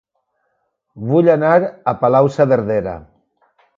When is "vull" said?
1.11-1.29